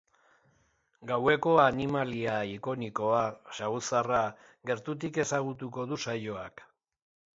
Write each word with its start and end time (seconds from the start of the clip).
Gaueko 1.09 1.51
animalia 1.63 2.37
ikonikoa, 2.53 3.21
saguzarra, 3.59 4.23
gertutik 4.71 5.21
ezagutuko 5.25 5.87
du 5.93 6.01
saioak. 6.07 6.65